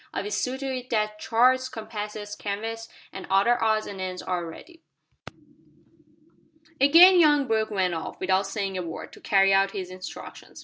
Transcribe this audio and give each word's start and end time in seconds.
I'll 0.15 0.31
see 0.31 0.57
to 0.57 0.65
it 0.75 0.89
that 0.89 1.19
charts, 1.19 1.69
compasses, 1.69 2.35
canvas, 2.35 2.89
and 3.13 3.27
other 3.29 3.63
odds 3.63 3.85
and 3.85 4.01
ends 4.01 4.23
are 4.23 4.47
ready." 4.47 4.81
Again 6.79 7.19
young 7.19 7.45
Brooke 7.45 7.69
went 7.69 7.93
off, 7.93 8.19
without 8.19 8.47
saying 8.47 8.79
a 8.79 8.81
word, 8.81 9.13
to 9.13 9.21
carry 9.21 9.53
out 9.53 9.73
his 9.73 9.91
instructions. 9.91 10.59